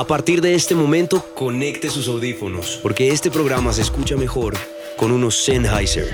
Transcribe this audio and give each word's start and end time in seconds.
A 0.00 0.06
partir 0.06 0.40
de 0.40 0.54
este 0.54 0.74
momento, 0.74 1.22
conecte 1.34 1.90
sus 1.90 2.08
audífonos, 2.08 2.80
porque 2.82 3.10
este 3.10 3.30
programa 3.30 3.70
se 3.70 3.82
escucha 3.82 4.16
mejor 4.16 4.54
con 4.96 5.12
unos 5.12 5.44
Sennheiser. 5.44 6.08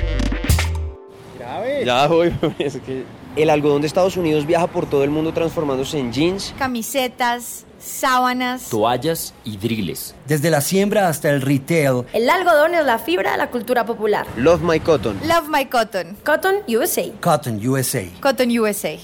Ya 1.84 2.08
voy, 2.08 2.34
es 2.58 2.78
que 2.78 3.04
El 3.36 3.48
algodón 3.48 3.82
de 3.82 3.86
Estados 3.86 4.16
Unidos 4.16 4.44
viaja 4.44 4.66
por 4.66 4.90
todo 4.90 5.04
el 5.04 5.10
mundo 5.10 5.32
transformándose 5.32 6.00
en 6.00 6.12
jeans. 6.12 6.52
Camisetas, 6.58 7.64
sábanas. 7.78 8.70
toallas 8.70 9.34
y 9.44 9.56
driles. 9.56 10.16
Desde 10.26 10.50
la 10.50 10.62
siembra 10.62 11.06
hasta 11.06 11.30
el 11.30 11.40
retail, 11.40 12.06
El 12.12 12.28
algodón 12.28 12.74
es 12.74 12.84
la 12.84 12.98
fibra 12.98 13.30
de 13.30 13.38
la 13.38 13.52
cultura 13.52 13.86
popular. 13.86 14.26
Love 14.36 14.62
My 14.62 14.80
Cotton. 14.80 15.20
Love 15.28 15.48
My 15.48 15.66
Cotton. 15.66 16.16
Cotton 16.24 16.56
USA. 16.66 17.04
Cotton 17.20 17.64
USA. 17.64 18.02
Cotton 18.20 18.58
USA. 18.58 18.96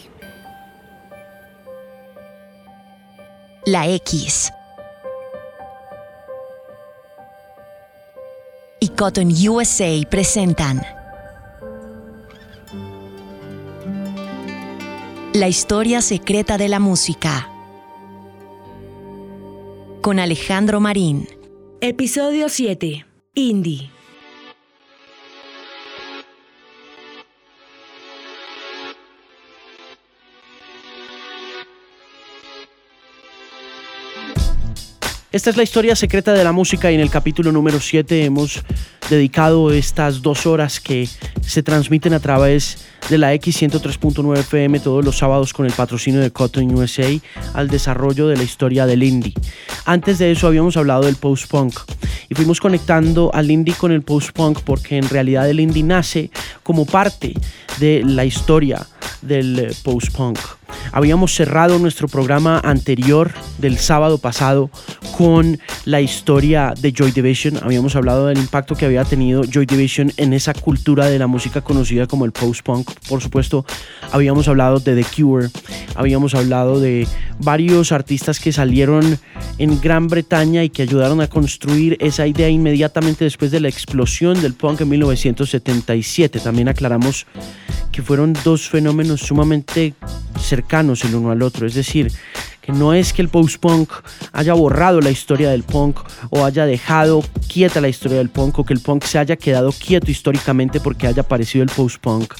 La 3.65 3.87
X. 3.87 4.53
Cotton 9.03 9.33
USA 9.49 10.01
presentan 10.09 10.81
La 15.35 15.49
historia 15.49 16.01
secreta 16.01 16.57
de 16.57 16.69
la 16.69 16.79
música. 16.79 17.51
Con 20.03 20.21
Alejandro 20.21 20.79
Marín. 20.79 21.27
Episodio 21.81 22.49
7. 22.49 23.05
Indie. 23.35 23.91
Esta 35.33 35.49
es 35.49 35.57
la 35.57 35.63
historia 35.63 35.97
secreta 35.97 36.35
de 36.35 36.45
la 36.45 36.53
música 36.53 36.93
y 36.93 36.95
en 36.95 37.01
el 37.01 37.09
capítulo 37.09 37.51
número 37.53 37.81
7 37.81 38.27
hemos 38.27 38.63
dedicado 39.11 39.73
estas 39.73 40.23
dos 40.23 40.47
horas 40.47 40.81
que 40.81 41.09
se 41.41 41.63
transmiten 41.63 42.15
a 42.15 42.21
través 42.21 42.87
de 43.09 43.19
la 43.19 43.35
X103.9 43.35 44.39
FM 44.39 44.81
todos 44.81 45.05
los 45.05 45.19
sábados 45.19 45.53
con 45.53 45.67
el 45.67 45.73
patrocinio 45.73 46.21
de 46.21 46.31
Cotton 46.31 46.75
USA 46.75 47.09
al 47.55 47.69
desarrollo 47.69 48.29
de 48.29 48.37
la 48.37 48.43
historia 48.43 48.87
del 48.87 49.03
indie. 49.03 49.35
Antes 49.85 50.19
de 50.19 50.31
eso 50.31 50.47
habíamos 50.47 50.77
hablado 50.77 51.03
del 51.03 51.17
post-punk 51.17 51.79
y 52.29 52.35
fuimos 52.35 52.61
conectando 52.61 53.31
al 53.35 53.51
indie 53.51 53.75
con 53.75 53.93
el 53.93 54.03
post-punk 54.03 54.61
porque 54.65 54.97
en 54.97 55.09
realidad 55.09 55.49
el 55.51 55.61
indie 55.61 55.83
nace 55.83 56.31
como 56.63 56.87
parte 56.87 57.35
de 57.79 58.03
la 58.05 58.25
historia 58.25 58.87
del 59.23 59.59
eh, 59.59 59.73
post-punk. 59.83 60.39
Habíamos 60.93 61.35
cerrado 61.35 61.79
nuestro 61.79 62.09
programa 62.09 62.61
anterior 62.65 63.31
del 63.59 63.79
sábado 63.79 64.19
pasado 64.19 64.71
con 65.17 65.59
la 65.85 66.01
historia 66.01 66.75
de 66.79 66.93
Joy 66.93 67.13
Division. 67.13 67.59
Habíamos 67.63 67.97
hablado 67.97 68.27
del 68.27 68.39
impacto 68.39 68.75
que 68.75 68.87
había 68.87 68.92
tenido 69.01 69.43
Joy 69.45 69.67
Division 69.67 70.13
en 70.17 70.33
esa 70.33 70.53
cultura 70.55 71.07
de 71.07 71.19
la 71.19 71.27
música 71.27 71.63
conocida 71.63 72.07
como 72.07 72.25
el 72.25 72.33
post-punk. 72.33 72.91
Por 73.09 73.23
supuesto, 73.23 73.65
habíamos 74.13 74.49
hablado 74.49 74.79
de 74.79 74.95
The 74.95 75.05
Cure. 75.17 75.49
Habíamos 75.95 76.35
hablado 76.35 76.79
de 76.79 77.09
varios 77.39 77.93
artistas 77.93 78.39
que 78.39 78.53
salieron 78.53 79.19
en 79.59 79.81
Gran 79.81 80.09
Bretaña 80.09 80.63
y 80.63 80.71
que 80.71 80.83
ayudaron 80.83 81.21
a 81.21 81.29
construir 81.29 81.97
esa 82.01 82.27
idea 82.27 82.49
inmediatamente 82.49 83.25
después 83.25 83.51
de 83.51 83.61
la 83.61 83.69
explosión 83.69 84.41
del 84.41 84.55
punk 84.55 84.83
en 84.83 84.91
1977. 84.91 86.41
También 86.41 86.69
aclaramos 86.69 87.27
que 87.91 88.03
fueron 88.03 88.35
dos 88.45 88.69
fenómenos 88.69 89.21
sumamente 89.21 89.95
cercanos 90.41 91.05
el 91.05 91.15
uno 91.15 91.31
al 91.31 91.43
otro. 91.43 91.67
Es 91.67 91.75
decir, 91.75 92.13
que 92.63 92.73
no 92.73 92.95
es 92.95 93.13
que 93.13 93.21
el 93.21 93.29
post-punk 93.29 93.91
haya 94.33 94.55
borrado 94.55 95.01
la 95.01 95.11
historia 95.11 95.51
del 95.51 95.65
punk 95.65 95.99
o 96.31 96.45
haya 96.45 96.65
dejado 96.65 97.23
quieta 97.53 97.81
la 97.81 97.89
historia 97.89 98.19
del 98.19 98.31
punk 98.31 98.61
o 98.61 98.65
que 98.65 98.73
el 98.73 98.81
punk 98.81 99.05
se 99.05 99.19
haya 99.19 99.37
quedado 99.37 99.73
quieto 99.73 100.11
históricamente 100.11 100.79
porque 100.79 101.09
haya 101.09 101.23
aparecido 101.23 101.65
el 101.65 101.71
post-punk, 101.71 102.33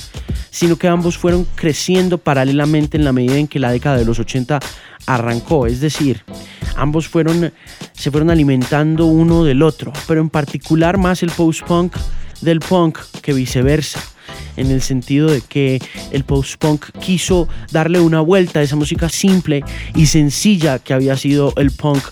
sino 0.51 0.77
que 0.77 0.87
ambos 0.87 1.19
fueron 1.19 1.45
creciendo 1.57 2.19
paralelamente 2.19 2.97
en 2.97 3.05
la 3.05 3.13
medida 3.13 3.37
en 3.37 3.49
que 3.49 3.59
la 3.59 3.73
década 3.73 3.97
de 3.97 4.05
los 4.05 4.21
80 4.21 4.61
arrancó. 5.07 5.67
Es 5.67 5.81
decir, 5.81 6.23
ambos 6.77 7.09
fueron, 7.09 7.53
se 7.93 8.11
fueron 8.13 8.31
alimentando 8.31 9.07
uno 9.07 9.43
del 9.43 9.61
otro, 9.61 9.93
pero 10.07 10.21
en 10.21 10.31
particular 10.31 10.99
más 10.99 11.25
el 11.25 11.31
post-punk 11.31 11.97
del 12.41 12.61
punk 12.61 12.99
que 13.23 13.33
viceversa 13.33 14.01
en 14.57 14.71
el 14.71 14.83
sentido 14.83 15.31
de 15.31 15.41
que 15.41 15.81
el 16.11 16.25
post-punk 16.25 16.91
quiso 17.01 17.49
darle 17.71 18.01
una 18.01 18.21
vuelta 18.21 18.61
a 18.61 18.63
esa 18.63 18.77
música 18.77 19.09
simple 19.09 19.65
y 19.95 20.07
sencilla 20.07 20.79
que 20.79 20.95
había 20.95 21.17
sido 21.17 21.53
el 21.57 21.71
punk 21.71 22.03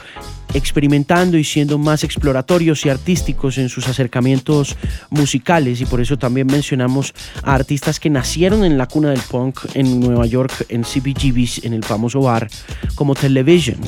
experimentando 0.54 1.36
y 1.36 1.44
siendo 1.44 1.78
más 1.78 2.04
exploratorios 2.04 2.84
y 2.84 2.88
artísticos 2.88 3.58
en 3.58 3.68
sus 3.68 3.88
acercamientos 3.88 4.76
musicales. 5.10 5.80
Y 5.80 5.86
por 5.86 6.00
eso 6.00 6.18
también 6.18 6.46
mencionamos 6.46 7.14
a 7.42 7.54
artistas 7.54 8.00
que 8.00 8.10
nacieron 8.10 8.64
en 8.64 8.78
la 8.78 8.86
cuna 8.86 9.10
del 9.10 9.20
punk 9.20 9.60
en 9.74 10.00
Nueva 10.00 10.26
York 10.26 10.66
en 10.68 10.82
CBGB's 10.82 11.64
en 11.64 11.72
el 11.72 11.84
famoso 11.84 12.20
bar 12.20 12.48
como 12.94 13.14
Television 13.14 13.78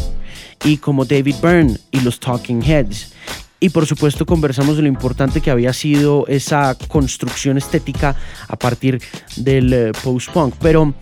y 0.64 0.76
como 0.76 1.04
David 1.04 1.37
Byrne 1.43 1.76
y 1.91 2.00
los 2.00 2.20
Talking 2.20 2.62
Heads 2.62 3.12
y 3.62 3.68
por 3.68 3.86
supuesto 3.86 4.26
conversamos 4.26 4.74
de 4.74 4.82
lo 4.82 4.88
importante 4.88 5.40
que 5.40 5.52
había 5.52 5.72
sido 5.72 6.26
esa 6.26 6.76
construcción 6.88 7.56
estética 7.56 8.16
a 8.48 8.56
partir 8.56 9.00
del 9.36 9.72
eh, 9.72 9.92
post-punk. 10.02 10.56
Pero 10.60 10.94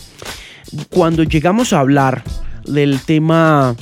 cuando 0.91 1.23
llegamos 1.23 1.73
a 1.73 1.81
hablar 1.81 2.23
del 2.67 3.01
tema 3.01 3.75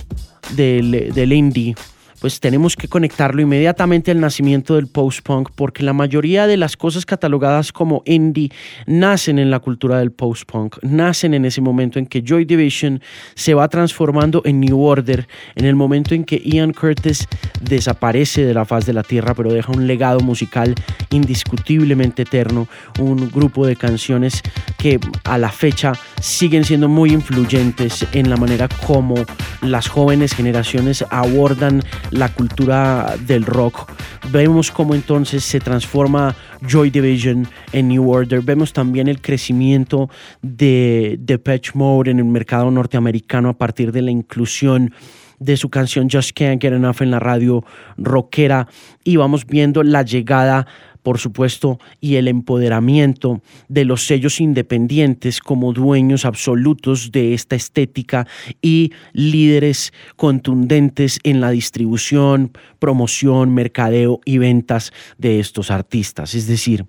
del, 0.55 1.13
del 1.13 1.33
indie, 1.33 1.75
pues 2.21 2.41
tenemos 2.41 2.77
que 2.77 2.89
conectarlo 2.89 3.41
inmediatamente 3.41 4.11
al 4.11 4.21
nacimiento 4.21 4.75
del 4.75 4.89
post-punk, 4.89 5.51
porque 5.55 5.83
la 5.83 5.93
mayoría 5.93 6.47
de 6.47 6.57
las 6.57 6.77
cosas 6.77 7.07
catalogadas 7.07 7.73
como 7.73 8.03
indie 8.05 8.51
nacen 8.87 9.39
en 9.39 9.51
la 9.51 9.61
cultura 9.61 9.99
del 9.99 10.13
post-punk, 10.13 10.79
nacen 10.83 11.35
en 11.35 11.45
ese 11.45 11.61
momento 11.61 11.99
en 11.99 12.07
que 12.07 12.23
Joy 12.23 12.45
Division 12.45 13.01
se 13.35 13.55
va 13.55 13.69
transformando 13.69 14.43
en 14.45 14.61
New 14.61 14.81
Order, 14.81 15.29
en 15.55 15.65
el 15.65 15.77
momento 15.77 16.15
en 16.15 16.25
que 16.25 16.43
Ian 16.45 16.73
Curtis 16.73 17.27
desaparece 17.61 18.45
de 18.45 18.55
la 18.55 18.65
faz 18.65 18.87
de 18.87 18.93
la 18.93 19.03
tierra, 19.03 19.35
pero 19.35 19.53
deja 19.53 19.73
un 19.73 19.87
legado 19.87 20.21
musical 20.21 20.75
indiscutiblemente 21.11 22.23
eterno, 22.23 22.69
un 22.99 23.31
grupo 23.31 23.67
de 23.67 23.77
canciones 23.77 24.43
que 24.79 24.99
a 25.25 25.39
la 25.39 25.51
fecha 25.51 25.93
siguen 26.21 26.65
siendo 26.65 26.89
muy 26.89 27.13
influyentes 27.13 28.07
en 28.13 28.31
la 28.31 28.37
manera 28.37 28.69
como 28.87 29.15
las 29.63 29.89
jóvenes 29.89 30.35
generaciones 30.35 31.05
abordan 31.11 31.83
la 32.11 32.29
cultura 32.29 33.15
del 33.27 33.45
rock. 33.45 33.91
Vemos 34.31 34.71
cómo 34.71 34.95
entonces 34.95 35.45
se 35.45 35.61
transforma 35.61 36.35
Joy 36.67 36.91
Division 36.91 37.47
en 37.73 37.89
New 37.89 38.11
Order. 38.11 38.43
Vemos 38.43 38.73
también 38.73 39.09
el 39.09 39.21
crecimiento 39.21 40.09
de 40.43 41.17
Depeche 41.21 41.73
Mode 41.75 42.11
en 42.11 42.19
el 42.19 42.25
mercado 42.25 42.71
norteamericano 42.71 43.51
a 43.51 43.59
partir 43.59 43.93
de 43.93 44.03
la 44.03 44.11
inclusión 44.11 44.93
de 45.39 45.57
su 45.57 45.71
canción 45.71 46.09
Just 46.11 46.33
Can't 46.37 46.61
Get 46.61 46.73
Enough 46.73 47.01
en 47.01 47.11
la 47.11 47.21
radio 47.21 47.65
rockera 47.97 48.67
y 49.05 49.17
vamos 49.17 49.47
viendo 49.47 49.83
la 49.83 50.03
llegada 50.03 50.67
por 51.09 51.19
supuesto, 51.19 51.79
y 52.03 52.17
el 52.17 52.29
empoderamiento 52.29 53.41
de 53.69 53.87
los 53.87 54.05
sellos 54.05 54.43
independientes 54.43 55.41
como 55.41 55.73
dueños 55.73 56.27
absolutos 56.27 57.13
de 57.13 57.33
esta 57.33 57.57
estética 57.57 58.27
y 58.61 58.93
líderes 59.15 59.95
contundentes 60.17 61.19
en 61.25 61.41
la 61.41 61.49
distribución, 61.49 62.53
promoción, 62.79 63.55
mercadeo 63.55 64.21
y 64.27 64.37
ventas 64.37 64.93
de 65.17 65.41
estos 65.41 65.71
artistas. 65.71 66.35
Es 66.35 66.47
decir, 66.47 66.85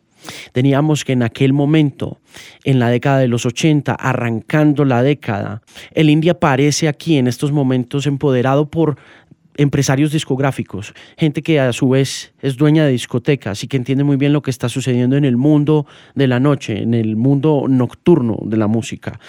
Teníamos 0.52 1.06
que 1.06 1.14
en 1.14 1.24
aquel 1.24 1.54
momento, 1.54 2.20
en 2.64 2.80
la 2.80 2.90
década 2.90 3.20
de 3.20 3.28
los 3.28 3.46
80, 3.46 3.94
arrancando 3.94 4.86
la 4.86 5.02
década, 5.02 5.62
el 5.94 6.10
India 6.10 6.34
aparece 6.34 6.88
aquí 6.88 7.18
en 7.18 7.28
estos 7.28 7.52
momentos 7.52 8.06
empoderado 8.06 8.70
por 8.70 8.98
empresarios 9.60 10.14
discográficos, 10.14 10.94
gente 11.18 11.44
que 11.44 11.60
a 11.60 11.74
su 11.74 11.90
vez 11.90 12.34
es 12.42 12.56
dueña 12.56 12.86
de 12.86 12.92
discotecas 12.92 13.62
y 13.62 13.68
que 13.68 13.76
entiende 13.76 14.06
muy 14.06 14.16
bien 14.16 14.32
lo 14.32 14.42
que 14.42 14.52
está 14.52 14.70
sucediendo 14.70 15.18
en 15.18 15.26
el 15.26 15.36
mundo 15.36 15.86
de 16.16 16.28
la 16.28 16.40
noche, 16.40 16.82
en 16.82 16.94
el 16.94 17.18
mundo 17.18 17.66
nocturno 17.68 18.40
de 18.46 18.56
la 18.56 18.68
música. 18.68 19.20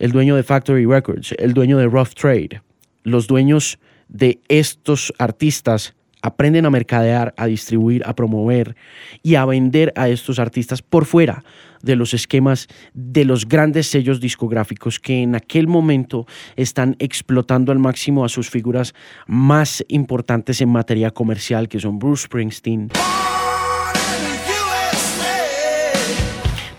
El 0.00 0.10
dueño 0.10 0.34
de 0.34 0.42
Factory 0.42 0.86
Records, 0.86 1.36
el 1.38 1.54
dueño 1.54 1.78
de 1.78 1.86
Rough 1.86 2.14
Trade, 2.20 2.62
los 3.04 3.28
dueños 3.28 3.78
de 4.08 4.40
estos 4.48 5.14
artistas 5.18 5.94
aprenden 6.22 6.66
a 6.66 6.70
mercadear, 6.70 7.34
a 7.36 7.46
distribuir, 7.46 8.02
a 8.06 8.14
promover 8.14 8.76
y 9.22 9.36
a 9.36 9.44
vender 9.44 9.92
a 9.96 10.08
estos 10.08 10.38
artistas 10.38 10.82
por 10.82 11.04
fuera 11.04 11.44
de 11.82 11.96
los 11.96 12.14
esquemas 12.14 12.68
de 12.94 13.24
los 13.24 13.46
grandes 13.46 13.86
sellos 13.86 14.20
discográficos 14.20 14.98
que 14.98 15.22
en 15.22 15.34
aquel 15.34 15.68
momento 15.68 16.26
están 16.56 16.96
explotando 16.98 17.72
al 17.72 17.78
máximo 17.78 18.24
a 18.24 18.28
sus 18.28 18.50
figuras 18.50 18.94
más 19.26 19.84
importantes 19.88 20.60
en 20.60 20.68
materia 20.68 21.10
comercial, 21.10 21.68
que 21.68 21.78
son 21.78 21.98
Bruce 21.98 22.24
Springsteen, 22.24 22.90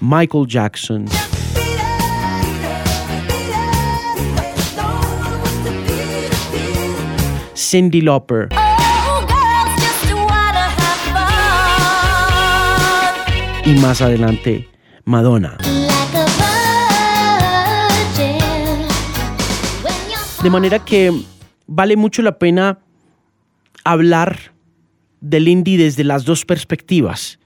Michael 0.02 0.48
Jackson, 0.48 1.06
Cindy 7.56 8.02
Lauper. 8.02 8.67
Y 13.68 13.74
más 13.82 14.02
adelante, 14.02 14.66
Madonna. 15.04 15.58
De 20.42 20.50
manera 20.50 20.80
que 20.80 21.12
vale 21.66 21.98
mucho 21.98 22.22
la 22.22 22.40
pena 22.40 22.80
hablar 23.84 24.40
del 25.20 25.50
indie 25.50 25.78
desde 25.78 26.06
las 26.06 26.24
dos 26.24 26.46
perspectivas. 26.46 27.40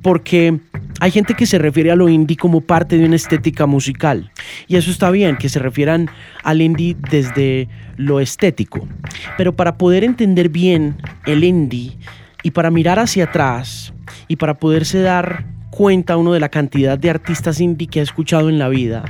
Porque 0.00 0.58
hay 1.00 1.10
gente 1.10 1.34
que 1.34 1.44
se 1.44 1.58
refiere 1.58 1.90
a 1.90 1.96
lo 1.96 2.08
indie 2.08 2.38
como 2.38 2.62
parte 2.62 2.96
de 2.96 3.04
una 3.04 3.16
estética 3.16 3.66
musical. 3.66 4.32
Y 4.68 4.76
eso 4.76 4.90
está 4.90 5.10
bien, 5.10 5.36
que 5.36 5.50
se 5.50 5.58
refieran 5.58 6.08
al 6.44 6.62
indie 6.62 6.96
desde 7.10 7.68
lo 7.98 8.20
estético. 8.20 8.88
Pero 9.36 9.54
para 9.54 9.76
poder 9.76 10.02
entender 10.02 10.48
bien 10.48 10.96
el 11.26 11.44
indie 11.44 11.98
y 12.42 12.52
para 12.52 12.70
mirar 12.70 12.98
hacia 12.98 13.24
atrás 13.24 13.92
y 14.28 14.36
para 14.36 14.54
poderse 14.54 15.00
dar 15.00 15.44
cuenta 15.70 16.16
uno 16.16 16.32
de 16.32 16.40
la 16.40 16.48
cantidad 16.48 16.98
de 16.98 17.10
artistas 17.10 17.60
indie 17.60 17.88
que 17.88 18.00
ha 18.00 18.02
escuchado 18.02 18.48
en 18.48 18.58
la 18.58 18.68
vida, 18.68 19.04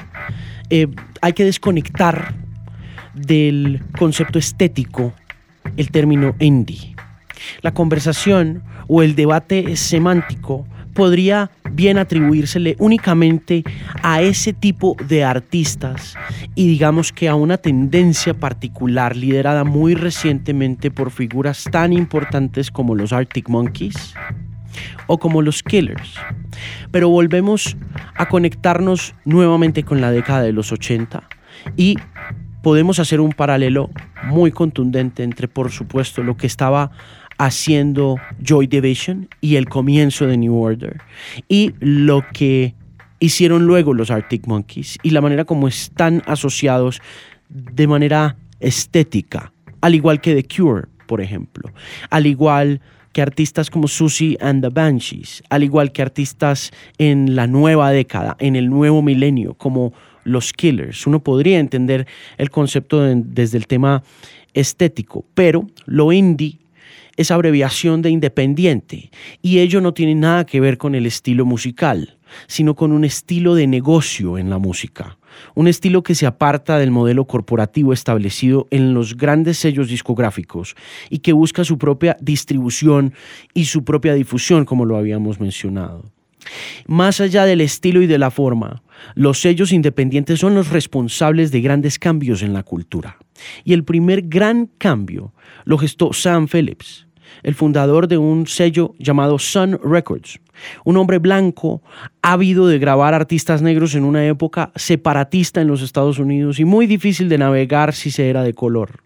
eh, 0.68 0.88
hay 1.20 1.32
que 1.32 1.44
desconectar 1.44 2.34
del 3.14 3.82
concepto 3.98 4.38
estético 4.38 5.12
el 5.76 5.90
término 5.90 6.34
indie. 6.38 6.94
La 7.62 7.72
conversación 7.72 8.62
o 8.86 9.02
el 9.02 9.14
debate 9.14 9.76
semántico 9.76 10.66
podría 11.00 11.50
bien 11.72 11.96
atribuírsele 11.96 12.76
únicamente 12.78 13.64
a 14.02 14.20
ese 14.20 14.52
tipo 14.52 14.98
de 15.08 15.24
artistas 15.24 16.14
y 16.54 16.68
digamos 16.68 17.10
que 17.10 17.26
a 17.26 17.34
una 17.34 17.56
tendencia 17.56 18.34
particular 18.34 19.16
liderada 19.16 19.64
muy 19.64 19.94
recientemente 19.94 20.90
por 20.90 21.10
figuras 21.10 21.64
tan 21.72 21.94
importantes 21.94 22.70
como 22.70 22.94
los 22.94 23.14
Arctic 23.14 23.48
Monkeys 23.48 24.12
o 25.06 25.16
como 25.16 25.40
los 25.40 25.62
Killers. 25.62 26.16
Pero 26.90 27.08
volvemos 27.08 27.78
a 28.14 28.28
conectarnos 28.28 29.14
nuevamente 29.24 29.84
con 29.84 30.02
la 30.02 30.10
década 30.10 30.42
de 30.42 30.52
los 30.52 30.70
80 30.70 31.22
y 31.78 31.96
podemos 32.62 32.98
hacer 32.98 33.22
un 33.22 33.32
paralelo 33.32 33.88
muy 34.24 34.52
contundente 34.52 35.22
entre, 35.22 35.48
por 35.48 35.70
supuesto, 35.70 36.22
lo 36.22 36.36
que 36.36 36.46
estaba 36.46 36.90
haciendo 37.40 38.16
Joy 38.42 38.66
Division 38.66 39.26
y 39.40 39.56
el 39.56 39.66
comienzo 39.66 40.26
de 40.26 40.36
New 40.36 40.60
Order 40.60 41.00
y 41.48 41.72
lo 41.80 42.22
que 42.34 42.74
hicieron 43.18 43.64
luego 43.64 43.94
los 43.94 44.10
Arctic 44.10 44.46
Monkeys 44.46 44.98
y 45.02 45.08
la 45.08 45.22
manera 45.22 45.46
como 45.46 45.66
están 45.66 46.22
asociados 46.26 47.00
de 47.48 47.86
manera 47.86 48.36
estética, 48.60 49.54
al 49.80 49.94
igual 49.94 50.20
que 50.20 50.34
The 50.34 50.54
Cure, 50.54 50.88
por 51.06 51.22
ejemplo, 51.22 51.72
al 52.10 52.26
igual 52.26 52.82
que 53.14 53.22
artistas 53.22 53.70
como 53.70 53.88
Susie 53.88 54.36
and 54.42 54.62
the 54.62 54.68
Banshees, 54.68 55.42
al 55.48 55.64
igual 55.64 55.92
que 55.92 56.02
artistas 56.02 56.70
en 56.98 57.36
la 57.36 57.46
nueva 57.46 57.90
década, 57.90 58.36
en 58.38 58.54
el 58.54 58.68
nuevo 58.68 59.00
milenio, 59.00 59.54
como 59.54 59.94
los 60.24 60.52
Killers. 60.52 61.06
Uno 61.06 61.20
podría 61.20 61.58
entender 61.58 62.06
el 62.36 62.50
concepto 62.50 63.00
desde 63.00 63.56
el 63.56 63.66
tema 63.66 64.02
estético, 64.52 65.24
pero 65.32 65.66
lo 65.86 66.12
indie 66.12 66.58
es 67.16 67.30
abreviación 67.30 68.02
de 68.02 68.10
independiente 68.10 69.10
y 69.42 69.58
ello 69.58 69.80
no 69.80 69.94
tiene 69.94 70.14
nada 70.14 70.44
que 70.46 70.60
ver 70.60 70.78
con 70.78 70.94
el 70.94 71.06
estilo 71.06 71.44
musical, 71.44 72.18
sino 72.46 72.74
con 72.74 72.92
un 72.92 73.04
estilo 73.04 73.54
de 73.54 73.66
negocio 73.66 74.38
en 74.38 74.50
la 74.50 74.58
música. 74.58 75.18
Un 75.54 75.68
estilo 75.68 76.02
que 76.02 76.14
se 76.14 76.26
aparta 76.26 76.78
del 76.78 76.90
modelo 76.90 77.24
corporativo 77.24 77.92
establecido 77.92 78.66
en 78.70 78.94
los 78.94 79.16
grandes 79.16 79.58
sellos 79.58 79.88
discográficos 79.88 80.74
y 81.08 81.18
que 81.18 81.32
busca 81.32 81.64
su 81.64 81.78
propia 81.78 82.16
distribución 82.20 83.14
y 83.54 83.66
su 83.66 83.84
propia 83.84 84.14
difusión, 84.14 84.64
como 84.64 84.84
lo 84.84 84.96
habíamos 84.96 85.40
mencionado. 85.40 86.10
Más 86.86 87.20
allá 87.20 87.44
del 87.44 87.60
estilo 87.60 88.02
y 88.02 88.06
de 88.06 88.18
la 88.18 88.30
forma, 88.30 88.82
los 89.14 89.40
sellos 89.40 89.72
independientes 89.72 90.40
son 90.40 90.54
los 90.54 90.70
responsables 90.70 91.50
de 91.50 91.60
grandes 91.60 91.98
cambios 91.98 92.42
en 92.42 92.52
la 92.52 92.62
cultura. 92.62 93.18
Y 93.64 93.72
el 93.72 93.84
primer 93.84 94.22
gran 94.22 94.66
cambio 94.78 95.32
lo 95.64 95.78
gestó 95.78 96.12
Sam 96.12 96.48
Phillips, 96.48 97.06
el 97.42 97.54
fundador 97.54 98.08
de 98.08 98.18
un 98.18 98.46
sello 98.46 98.94
llamado 98.98 99.38
Sun 99.38 99.78
Records, 99.82 100.40
un 100.84 100.96
hombre 100.96 101.18
blanco 101.18 101.82
ávido 102.22 102.66
de 102.66 102.78
grabar 102.78 103.14
artistas 103.14 103.62
negros 103.62 103.94
en 103.94 104.04
una 104.04 104.26
época 104.26 104.72
separatista 104.76 105.60
en 105.60 105.68
los 105.68 105.82
Estados 105.82 106.18
Unidos 106.18 106.58
y 106.58 106.64
muy 106.64 106.86
difícil 106.86 107.28
de 107.28 107.38
navegar 107.38 107.94
si 107.94 108.10
se 108.10 108.28
era 108.28 108.42
de 108.42 108.54
color. 108.54 109.00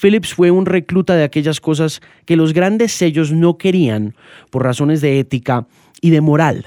Phillips 0.00 0.34
fue 0.34 0.50
un 0.50 0.64
recluta 0.64 1.14
de 1.14 1.24
aquellas 1.24 1.60
cosas 1.60 2.00
que 2.24 2.36
los 2.36 2.54
grandes 2.54 2.92
sellos 2.92 3.30
no 3.30 3.58
querían 3.58 4.14
por 4.50 4.64
razones 4.64 5.00
de 5.02 5.18
ética 5.18 5.66
y 6.00 6.10
de 6.10 6.20
moral. 6.20 6.66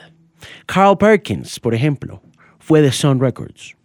Carl 0.65 0.97
Perkins, 0.97 1.59
por 1.59 1.73
ejemplo, 1.73 2.21
fue 2.59 2.81
de 2.81 2.91
Sun 2.91 3.19
Records. 3.19 3.75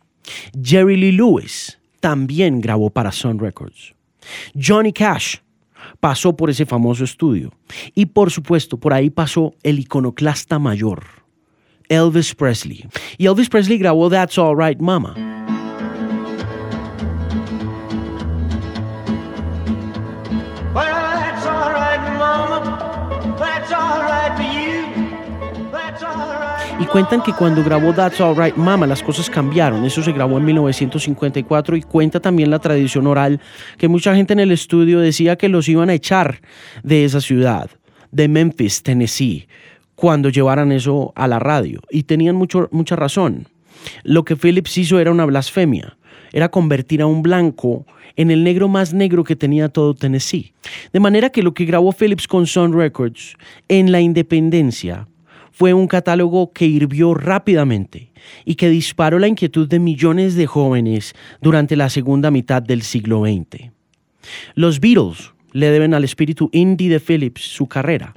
Jerry 0.63 0.97
Lee 0.97 1.13
Lewis 1.13 1.79
también 2.01 2.61
grabó 2.61 2.91
para 2.91 3.13
Sun 3.13 3.39
Records. 3.39 3.95
Johnny 4.55 4.93
Cash 4.93 5.37
pasó 6.01 6.37
por 6.37 6.51
ese 6.51 6.67
famoso 6.67 7.05
estudio. 7.05 7.53
Y 7.95 8.07
por 8.07 8.31
supuesto, 8.31 8.79
por 8.79 8.93
ahí 8.93 9.11
pasó 9.11 9.55
el 9.63 9.79
iconoclasta 9.79 10.59
mayor, 10.59 11.05
Elvis 11.89 12.35
Presley. 12.35 12.87
Y 13.17 13.27
Elvis 13.27 13.49
Presley 13.49 13.79
grabó 13.79 14.11
That's 14.11 14.39
All 14.39 14.57
Right 14.59 14.81
Mama. 14.81 15.28
Cuentan 26.89 27.23
que 27.23 27.33
cuando 27.33 27.63
grabó 27.63 27.93
That's 27.93 28.21
Alright 28.21 28.57
Mama 28.57 28.87
las 28.87 29.03
cosas 29.03 29.29
cambiaron. 29.29 29.85
Eso 29.85 30.03
se 30.03 30.13
grabó 30.13 30.39
en 30.39 30.45
1954 30.47 31.77
y 31.77 31.83
cuenta 31.83 32.19
también 32.19 32.51
la 32.51 32.59
tradición 32.59 33.07
oral 33.07 33.41
que 33.77 33.89
mucha 33.89 34.15
gente 34.15 34.33
en 34.33 34.41
el 34.41 34.53
estudio 34.53 35.01
decía 35.01 35.37
que 35.37 35.49
los 35.49 35.69
iban 35.69 35.91
a 35.91 35.95
echar 35.95 36.41
de 36.83 37.05
esa 37.05 37.21
ciudad, 37.21 37.71
de 38.11 38.29
Memphis, 38.29 38.83
Tennessee, 38.83 39.49
cuando 39.95 40.31
llevaran 40.31 40.73
eso 40.73 41.13
a 41.15 41.29
la 41.29 41.39
radio. 41.39 41.81
Y 41.91 42.05
tenían 42.05 42.37
mucho, 42.37 42.69
mucha 42.73 42.97
razón. 42.97 43.49
Lo 44.03 44.25
que 44.25 44.37
Phillips 44.37 44.79
hizo 44.79 44.99
era 44.99 45.11
una 45.11 45.27
blasfemia. 45.27 45.97
Era 46.33 46.51
convertir 46.51 47.03
a 47.03 47.07
un 47.07 47.23
blanco 47.23 47.87
en 48.17 48.31
el 48.31 48.45
negro 48.45 48.69
más 48.69 48.95
negro 48.95 49.25
que 49.25 49.37
tenía 49.37 49.69
todo 49.69 49.95
Tennessee. 49.95 50.53
De 50.93 51.01
manera 51.01 51.31
que 51.31 51.43
lo 51.43 51.53
que 51.53 51.65
grabó 51.65 51.93
Phillips 51.93 52.27
con 52.27 52.47
Sun 52.47 52.73
Records 52.73 53.37
en 53.69 53.93
la 53.93 54.01
independencia 54.01 55.07
fue 55.59 55.75
un 55.75 55.89
catálogo 55.89 56.53
que 56.53 56.67
hirvió 56.67 57.15
rápidamente 57.15 58.13
y 58.45 58.55
que 58.55 58.69
disparó 58.69 59.19
la 59.19 59.27
inquietud 59.27 59.67
de 59.67 59.81
millones 59.81 60.37
de 60.37 60.47
jóvenes 60.47 61.17
durante 61.43 61.75
la 61.75 61.91
segunda 61.91 62.31
mitad 62.31 62.63
del 62.63 62.83
siglo 62.83 63.25
XX. 63.25 63.73
Los 64.55 64.79
Beatles 64.79 65.33
le 65.51 65.71
deben 65.71 65.95
al 65.95 66.05
espíritu 66.05 66.49
indie 66.53 66.89
de 66.89 67.01
Phillips 67.01 67.43
su 67.43 67.67
carrera, 67.67 68.15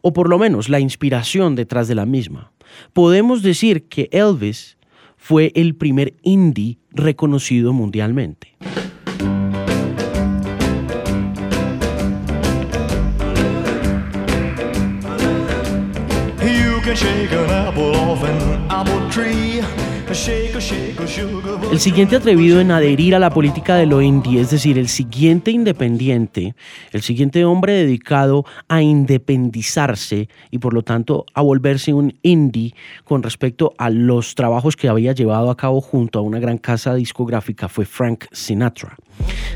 o 0.00 0.12
por 0.12 0.28
lo 0.28 0.38
menos 0.38 0.68
la 0.68 0.78
inspiración 0.78 1.56
detrás 1.56 1.88
de 1.88 1.96
la 1.96 2.06
misma. 2.06 2.52
Podemos 2.92 3.42
decir 3.42 3.88
que 3.88 4.08
Elvis 4.12 4.78
fue 5.16 5.50
el 5.56 5.74
primer 5.74 6.14
indie 6.22 6.78
reconocido 6.92 7.72
mundialmente. 7.72 8.54
El 21.70 21.80
siguiente 21.80 22.16
atrevido 22.16 22.60
en 22.60 22.70
adherir 22.70 23.14
a 23.14 23.18
la 23.18 23.30
política 23.30 23.74
de 23.74 23.84
lo 23.84 24.00
indie, 24.00 24.40
es 24.40 24.50
decir, 24.50 24.78
el 24.78 24.88
siguiente 24.88 25.50
independiente, 25.50 26.54
el 26.92 27.02
siguiente 27.02 27.44
hombre 27.44 27.74
dedicado 27.74 28.44
a 28.68 28.80
independizarse 28.80 30.28
y 30.50 30.58
por 30.58 30.72
lo 30.72 30.82
tanto 30.82 31.26
a 31.34 31.42
volverse 31.42 31.92
un 31.92 32.14
indie 32.22 32.74
con 33.04 33.22
respecto 33.22 33.74
a 33.76 33.90
los 33.90 34.34
trabajos 34.34 34.76
que 34.76 34.88
había 34.88 35.12
llevado 35.12 35.50
a 35.50 35.56
cabo 35.56 35.80
junto 35.80 36.18
a 36.18 36.22
una 36.22 36.38
gran 36.38 36.58
casa 36.58 36.94
discográfica 36.94 37.68
fue 37.68 37.84
Frank 37.84 38.24
Sinatra. 38.32 38.96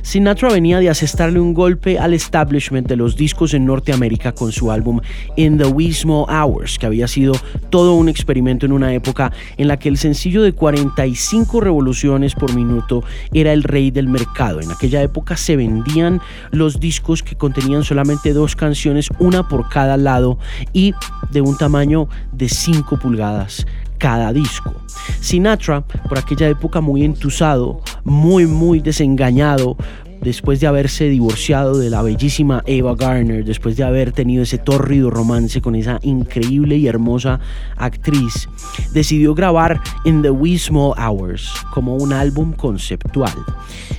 Sinatra 0.02 0.50
venía 0.50 0.78
de 0.78 0.88
asestarle 0.88 1.40
un 1.40 1.54
golpe 1.54 1.98
al 1.98 2.14
establishment 2.14 2.88
de 2.88 2.96
los 2.96 3.16
discos 3.16 3.54
en 3.54 3.66
Norteamérica 3.66 4.32
con 4.32 4.50
su 4.50 4.70
álbum 4.72 5.00
In 5.36 5.58
the 5.58 5.66
Wee 5.66 5.92
Small 5.92 6.26
Hours, 6.28 6.78
que 6.78 6.86
había 6.86 7.06
sido 7.06 7.34
todo 7.68 7.94
un 7.94 8.08
experimento 8.08 8.66
en 8.66 8.72
una 8.72 8.92
época 8.94 9.32
en 9.56 9.68
la 9.68 9.78
que 9.78 9.88
el 9.88 9.98
sencillo 9.98 10.42
de 10.42 10.52
45 10.52 11.60
revoluciones 11.60 12.34
por 12.34 12.54
minuto 12.54 13.04
era 13.32 13.52
el 13.52 13.62
rey 13.62 13.90
del 13.90 14.08
mercado. 14.08 14.60
En 14.60 14.70
aquella 14.70 15.02
época 15.02 15.36
se 15.36 15.56
vendían 15.56 16.20
los 16.50 16.80
discos 16.80 17.22
que 17.22 17.36
contenían 17.36 17.84
solamente 17.84 18.32
dos 18.32 18.56
canciones, 18.56 19.08
una 19.18 19.48
por 19.48 19.68
cada 19.68 19.96
lado 19.96 20.38
y 20.72 20.94
de 21.30 21.40
un 21.40 21.56
tamaño 21.56 22.08
de 22.32 22.48
5 22.48 22.98
pulgadas 22.98 23.66
cada 24.00 24.32
disco. 24.32 24.74
Sinatra, 25.20 25.82
por 25.82 26.18
aquella 26.18 26.48
época 26.48 26.80
muy 26.80 27.04
entusado, 27.04 27.82
muy, 28.10 28.46
muy 28.46 28.80
desengañado 28.80 29.76
después 30.20 30.58
de 30.58 30.66
haberse 30.66 31.04
divorciado 31.08 31.78
de 31.78 31.90
la 31.90 32.02
bellísima 32.02 32.62
Ava 32.66 32.96
Garner, 32.96 33.44
después 33.44 33.76
de 33.76 33.84
haber 33.84 34.10
tenido 34.10 34.42
ese 34.42 34.58
tórrido 34.58 35.10
romance 35.10 35.62
con 35.62 35.76
esa 35.76 36.00
increíble 36.02 36.76
y 36.76 36.88
hermosa 36.88 37.38
actriz, 37.76 38.48
decidió 38.92 39.32
grabar 39.34 39.80
In 40.04 40.22
the 40.22 40.30
Wee 40.30 40.58
Small 40.58 40.92
Hours 40.98 41.50
como 41.72 41.94
un 41.94 42.12
álbum 42.12 42.52
conceptual, 42.52 43.32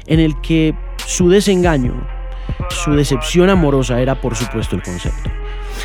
en 0.06 0.20
el 0.20 0.40
que 0.42 0.76
su 1.08 1.30
desengaño, 1.30 2.06
su 2.70 2.92
decepción 2.92 3.50
amorosa 3.50 4.02
era 4.02 4.20
por 4.20 4.36
supuesto 4.36 4.76
el 4.76 4.84
concepto. 4.84 5.32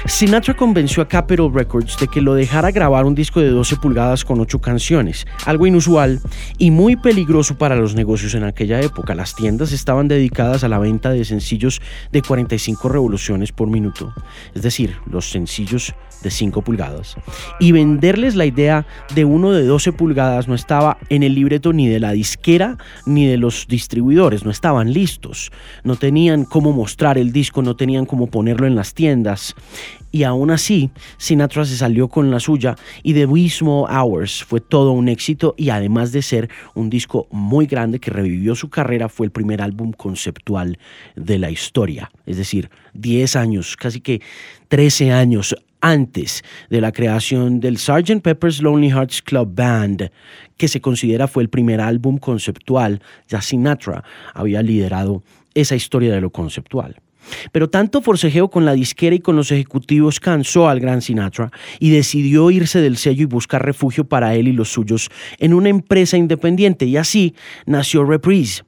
Sinatra 0.07 0.55
convenció 0.55 1.03
a 1.03 1.09
Capitol 1.09 1.53
Records 1.53 1.99
de 1.99 2.09
que 2.09 2.21
lo 2.21 2.35
dejara 2.35 2.71
grabar 2.71 3.05
un 3.05 3.15
disco 3.15 3.41
de 3.41 3.51
12 3.51 3.77
pulgadas 3.77 4.25
con 4.25 4.41
8 4.41 4.61
canciones, 4.61 5.27
algo 5.45 5.67
inusual 5.67 6.21
y 6.59 6.71
muy 6.71 6.97
peligroso 6.97 7.59
para 7.59 7.77
los 7.77 7.95
negocios 7.95 8.35
en 8.35 8.45
aquella 8.45 8.81
época. 8.81 9.15
Las 9.15 9.35
tiendas 9.35 9.73
estaban 9.73 10.09
dedicadas 10.09 10.65
a 10.65 10.69
la 10.69 10.79
venta 10.79 11.11
de 11.11 11.25
sencillos 11.25 11.81
de 12.13 12.23
45 12.23 12.89
revoluciones 12.89 13.53
por 13.53 13.69
minuto, 13.69 14.15
es 14.55 14.63
decir, 14.63 14.97
los 15.11 15.31
sencillos 15.31 15.95
de 16.23 16.31
5 16.31 16.63
pulgadas. 16.63 17.17
Y 17.61 17.73
venderles 17.73 18.37
la 18.37 18.47
idea 18.47 18.87
de 19.15 19.25
uno 19.25 19.53
de 19.53 19.65
12 19.65 19.93
pulgadas 19.93 20.49
no 20.49 20.55
estaba 20.55 20.99
en 21.09 21.23
el 21.23 21.35
libreto 21.35 21.73
ni 21.73 21.89
de 21.89 22.01
la 22.01 22.13
disquera 22.13 22.79
ni 23.07 23.27
de 23.27 23.37
los 23.37 23.67
distribuidores, 23.69 24.45
no 24.45 24.51
estaban 24.51 24.93
listos, 24.93 25.51
no 25.85 25.97
tenían 25.97 26.45
cómo 26.45 26.73
mostrar 26.73 27.19
el 27.19 27.33
disco, 27.33 27.63
no 27.63 27.77
tenían 27.77 28.07
cómo 28.07 28.29
ponerlo 28.29 28.67
en 28.67 28.75
las 28.75 28.95
tiendas. 28.95 29.55
Y 30.17 30.25
aún 30.25 30.51
así, 30.51 30.89
Sinatra 31.19 31.67
se 31.67 31.77
salió 31.77 32.09
con 32.09 32.31
la 32.31 32.41
suya 32.41 32.75
y 33.03 33.13
The 33.13 33.27
Small 33.51 33.85
Hours 33.95 34.45
fue 34.45 34.63
todo 34.63 34.93
un 34.93 35.11
éxito 35.11 35.55
y 35.59 35.69
además 35.69 36.11
de 36.11 36.23
ser 36.23 36.49
un 36.75 36.89
disco 36.89 37.27
muy 37.31 37.67
grande 37.67 37.99
que 37.99 38.11
revivió 38.11 38.55
su 38.55 38.71
carrera, 38.71 39.11
fue 39.11 39.27
el 39.27 39.31
primer 39.31 39.61
álbum 39.61 39.93
conceptual 39.93 40.79
de 41.17 41.39
la 41.39 41.51
historia. 41.51 42.11
Es 42.25 42.39
decir, 42.39 42.71
10 42.95 43.37
años, 43.37 43.77
casi 43.77 44.01
que 44.01 44.23
13 44.69 45.13
años 45.13 45.55
antes 45.83 46.43
de 46.71 46.81
la 46.81 46.93
creación 46.93 47.61
del 47.61 47.77
Sgt. 47.77 48.23
Pepper's 48.23 48.63
Lonely 48.63 48.89
Hearts 48.89 49.21
Club 49.21 49.55
Band, 49.55 50.11
que 50.57 50.69
se 50.69 50.81
considera 50.81 51.29
fue 51.29 51.43
el 51.43 51.51
primer 51.51 51.83
álbum 51.83 52.17
conceptual, 52.17 53.03
ya 53.29 53.43
Sinatra 53.43 54.03
había 54.33 54.63
liderado 54.63 55.23
esa 55.53 55.77
historia 55.77 56.15
de 56.15 56.23
lo 56.23 56.31
conceptual. 56.31 57.03
Pero 57.53 57.69
tanto 57.69 58.01
forcejeo 58.03 58.49
con 58.49 58.65
la 58.65 58.75
disquera 58.75 59.17
y 59.17 59.21
con 59.21 59.37
los 59.37 59.51
ejecutivos 59.51 60.21
cansó 60.21 60.69
al 60.69 60.81
gran 60.81 61.03
Sinatra 61.03 61.51
y 61.79 61.91
decidió 61.91 62.51
irse 62.51 62.81
del 62.81 62.97
sello 62.97 63.23
y 63.23 63.27
buscar 63.27 63.65
refugio 63.65 64.05
para 64.05 64.35
él 64.35 64.49
y 64.49 64.53
los 64.53 64.71
suyos 64.71 65.11
en 65.39 65.55
una 65.55 65.69
empresa 65.69 66.17
independiente 66.17 66.87
y 66.87 66.97
así 66.97 67.35
nació 67.67 68.05
Reprise. 68.05 68.63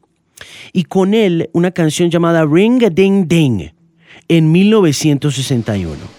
Y 0.72 0.84
con 0.84 1.14
él 1.14 1.50
una 1.52 1.70
canción 1.72 2.10
llamada 2.10 2.46
Ring 2.46 2.84
a 2.84 2.90
Ding 2.90 3.26
Ding 3.26 3.70
en 4.28 4.52
1961. 4.52 6.17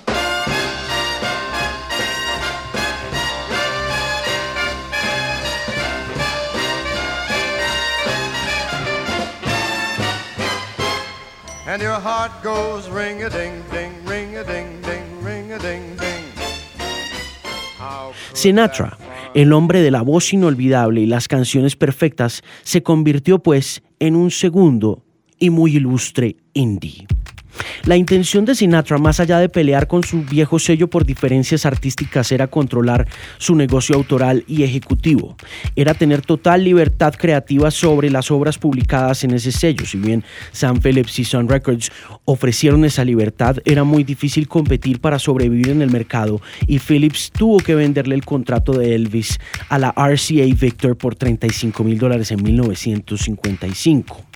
Heart 12.19 12.43
goes 12.43 12.89
ring 12.89 13.23
a 13.23 13.29
ding 13.29 13.63
ding, 13.71 13.93
ring 14.05 14.35
a 14.35 14.43
ding 14.43 14.81
ding, 14.81 15.23
ring 15.23 15.53
a 15.53 15.57
ding 15.57 15.95
ding. 15.97 16.25
Sinatra, 18.33 18.97
el 19.33 19.53
hombre 19.53 19.81
de 19.81 19.89
la 19.89 20.01
voz 20.01 20.33
inolvidable 20.33 21.01
y 21.01 21.05
las 21.05 21.29
canciones 21.29 21.77
perfectas, 21.77 22.43
se 22.63 22.83
convirtió 22.83 23.39
pues 23.39 23.83
en 23.99 24.17
un 24.17 24.31
segundo 24.31 25.03
y 25.39 25.49
muy 25.49 25.77
ilustre 25.77 26.35
indie. 26.53 27.07
La 27.86 27.98
intención 27.98 28.46
de 28.46 28.56
Sinatra, 28.56 28.98
más 28.98 29.20
allá 29.20 29.39
de 29.39 29.50
pelear 29.50 29.88
con 29.88 30.04
su 30.04 30.24
viejo 30.24 30.60
sello 30.60 30.89
por 30.89 31.06
diferencias 31.06 31.66
artísticas, 31.66 32.32
era 32.32 32.48
controlar 32.48 33.08
su 33.38 33.56
negocio 33.56 33.96
autoral 33.96 34.44
y 34.48 34.63
ejecutivo. 34.63 35.36
Era 35.75 35.94
tener 35.94 36.22
total 36.22 36.63
libertad 36.63 37.13
creativa 37.18 37.72
sobre 37.72 38.10
las 38.10 38.32
obras 38.32 38.58
publicadas 38.58 39.24
en 39.24 39.32
ese 39.32 39.51
sello. 39.51 39.86
Si 39.86 39.98
bien 39.98 40.24
Sam 40.51 40.80
Phillips 40.82 41.20
y 41.20 41.25
Sun 41.25 41.50
Records 41.50 41.92
ofrecieron 42.25 42.86
esa 42.86 43.04
libertad, 43.04 43.58
era 43.66 43.84
muy 43.84 44.04
difícil 44.04 44.48
competir 44.48 45.00
para 45.00 45.20
sobrevivir 45.20 45.70
en 45.70 45.82
el 45.82 45.92
mercado 45.92 46.42
y 46.68 46.80
Phillips 46.80 47.32
tuvo 47.32 47.58
que 47.60 47.75
venderle 47.75 48.16
el 48.16 48.25
contrato 48.25 48.74
de 48.74 48.96
Elvis 48.96 49.39
a 49.70 49.78
la 49.80 49.94
RCA 49.96 50.46
Victor 50.60 50.98
por 50.98 51.16
35 51.16 51.84
mil 51.84 51.98
dólares 51.98 52.32
en 52.32 52.44
1955. 52.44 54.28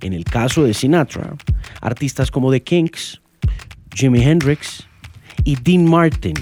En 0.00 0.12
el 0.12 0.24
caso 0.24 0.64
de 0.64 0.74
Sinatra, 0.74 1.36
artistas 1.80 2.30
como 2.30 2.50
The 2.50 2.62
Kinks, 2.62 3.20
Jimi 3.94 4.22
Hendrix 4.22 4.86
y 5.44 5.56
Dean 5.56 5.88
Martin 5.88 6.34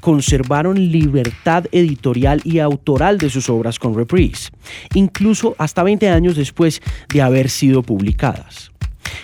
conservaron 0.00 0.76
libertad 0.92 1.64
editorial 1.72 2.42
y 2.44 2.58
autoral 2.58 3.16
de 3.16 3.30
sus 3.30 3.48
obras 3.48 3.78
con 3.78 3.96
Reprise, 3.96 4.50
incluso 4.92 5.54
hasta 5.56 5.82
20 5.82 6.10
años 6.10 6.36
después 6.36 6.82
de 7.08 7.22
haber 7.22 7.48
sido 7.48 7.82
publicadas. 7.82 8.73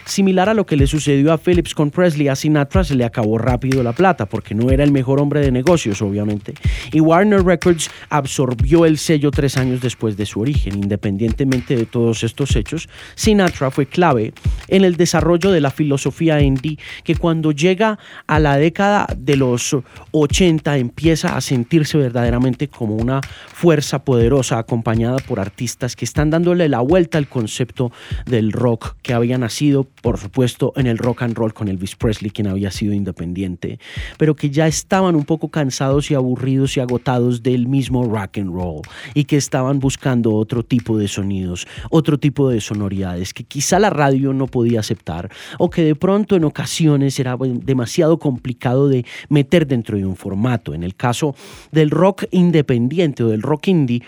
Similar 0.04 0.48
a 0.48 0.54
lo 0.54 0.66
que 0.66 0.76
le 0.76 0.86
sucedió 0.86 1.32
a 1.32 1.38
Phillips 1.38 1.74
con 1.74 1.90
Presley, 1.90 2.28
a 2.28 2.36
Sinatra 2.36 2.84
se 2.84 2.94
le 2.94 3.04
acabó 3.04 3.38
rápido 3.38 3.82
la 3.82 3.92
plata 3.92 4.26
porque 4.26 4.54
no 4.54 4.70
era 4.70 4.84
el 4.84 4.92
mejor 4.92 5.20
hombre 5.20 5.40
de 5.40 5.52
negocios, 5.52 6.02
obviamente. 6.02 6.54
Y 6.92 7.00
Warner 7.00 7.42
Records 7.44 7.90
absorbió 8.08 8.86
el 8.86 8.98
sello 8.98 9.30
tres 9.30 9.56
años 9.56 9.80
después 9.80 10.16
de 10.16 10.26
su 10.26 10.40
origen. 10.40 10.74
Independientemente 10.74 11.76
de 11.76 11.86
todos 11.86 12.22
estos 12.24 12.56
hechos, 12.56 12.88
Sinatra 13.14 13.70
fue 13.70 13.86
clave 13.86 14.32
en 14.68 14.84
el 14.84 14.96
desarrollo 14.96 15.50
de 15.50 15.60
la 15.60 15.70
filosofía 15.70 16.40
indie 16.40 16.78
que 17.04 17.16
cuando 17.16 17.52
llega 17.52 17.98
a 18.26 18.38
la 18.38 18.56
década 18.56 19.06
de 19.16 19.36
los 19.36 19.76
80 20.12 20.76
empieza 20.78 21.36
a 21.36 21.40
sentirse 21.40 21.98
verdaderamente 21.98 22.68
como 22.68 22.96
una 22.96 23.20
fuerza 23.52 24.04
poderosa 24.04 24.58
acompañada 24.58 25.18
por 25.18 25.40
artistas 25.40 25.96
que 25.96 26.04
están 26.04 26.30
dándole 26.30 26.68
la 26.68 26.80
vuelta 26.80 27.18
al 27.18 27.28
concepto 27.28 27.92
del 28.26 28.52
rock 28.52 28.96
que 29.02 29.14
había 29.14 29.38
nacido 29.38 29.79
por 29.84 30.18
supuesto, 30.18 30.72
en 30.76 30.86
el 30.86 30.98
rock 30.98 31.22
and 31.22 31.36
roll 31.36 31.52
con 31.52 31.68
Elvis 31.68 31.96
Presley, 31.96 32.30
quien 32.30 32.46
había 32.46 32.70
sido 32.70 32.92
independiente, 32.92 33.78
pero 34.18 34.36
que 34.36 34.50
ya 34.50 34.66
estaban 34.66 35.16
un 35.16 35.24
poco 35.24 35.48
cansados 35.48 36.10
y 36.10 36.14
aburridos 36.14 36.76
y 36.76 36.80
agotados 36.80 37.42
del 37.42 37.68
mismo 37.68 38.04
rock 38.04 38.38
and 38.38 38.52
roll 38.52 38.82
y 39.14 39.24
que 39.24 39.36
estaban 39.36 39.78
buscando 39.78 40.34
otro 40.34 40.64
tipo 40.64 40.98
de 40.98 41.08
sonidos, 41.08 41.66
otro 41.90 42.18
tipo 42.18 42.48
de 42.48 42.60
sonoridades 42.60 43.34
que 43.34 43.44
quizá 43.44 43.78
la 43.78 43.90
radio 43.90 44.32
no 44.32 44.46
podía 44.46 44.80
aceptar 44.80 45.30
o 45.58 45.70
que 45.70 45.82
de 45.82 45.94
pronto 45.94 46.36
en 46.36 46.44
ocasiones 46.44 47.18
era 47.18 47.36
demasiado 47.38 48.18
complicado 48.18 48.88
de 48.88 49.04
meter 49.28 49.66
dentro 49.66 49.96
de 49.96 50.06
un 50.06 50.16
formato. 50.16 50.74
En 50.74 50.82
el 50.82 50.94
caso 50.94 51.34
del 51.72 51.90
rock 51.90 52.24
independiente 52.30 53.22
o 53.22 53.28
del 53.28 53.42
rock 53.42 53.68
indie, 53.68 54.02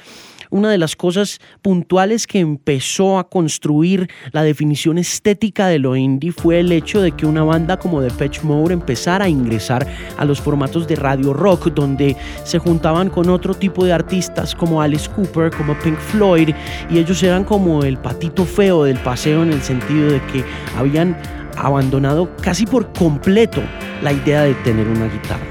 una 0.52 0.70
de 0.70 0.78
las 0.78 0.94
cosas 0.94 1.40
puntuales 1.62 2.26
que 2.26 2.38
empezó 2.38 3.18
a 3.18 3.28
construir 3.28 4.08
la 4.32 4.42
definición 4.42 4.98
estética 4.98 5.66
de 5.66 5.78
lo 5.78 5.96
indie 5.96 6.30
fue 6.30 6.60
el 6.60 6.70
hecho 6.70 7.00
de 7.00 7.12
que 7.12 7.26
una 7.26 7.42
banda 7.42 7.78
como 7.78 8.02
Depeche 8.02 8.42
Mode 8.42 8.74
empezara 8.74 9.24
a 9.24 9.28
ingresar 9.28 9.86
a 10.18 10.24
los 10.24 10.40
formatos 10.40 10.86
de 10.86 10.96
radio 10.96 11.32
rock 11.32 11.72
donde 11.72 12.16
se 12.44 12.58
juntaban 12.58 13.08
con 13.08 13.30
otro 13.30 13.54
tipo 13.54 13.84
de 13.84 13.94
artistas 13.94 14.54
como 14.54 14.82
Alice 14.82 15.08
Cooper, 15.10 15.50
como 15.50 15.76
Pink 15.80 15.98
Floyd 15.98 16.54
y 16.90 16.98
ellos 16.98 17.22
eran 17.22 17.44
como 17.44 17.82
el 17.82 17.96
patito 17.96 18.44
feo 18.44 18.84
del 18.84 18.98
paseo 18.98 19.42
en 19.42 19.52
el 19.52 19.62
sentido 19.62 20.12
de 20.12 20.20
que 20.26 20.44
habían 20.76 21.16
abandonado 21.56 22.36
casi 22.42 22.66
por 22.66 22.92
completo 22.92 23.62
la 24.02 24.12
idea 24.12 24.42
de 24.42 24.54
tener 24.56 24.86
una 24.86 25.06
guitarra. 25.06 25.46